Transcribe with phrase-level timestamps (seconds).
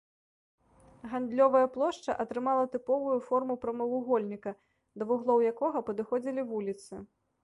[1.09, 4.55] Гандлёвая плошча атрымала тыповую форму прамавугольніка,
[5.03, 6.93] да вуглоў якога падыходзілі вуліцы.